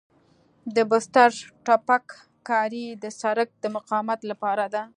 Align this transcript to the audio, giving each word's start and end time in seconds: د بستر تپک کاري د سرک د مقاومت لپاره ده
د 0.75 0.77
بستر 0.91 1.31
تپک 1.65 2.05
کاري 2.49 2.85
د 3.03 3.05
سرک 3.19 3.49
د 3.63 3.65
مقاومت 3.75 4.19
لپاره 4.31 4.65
ده 4.73 4.81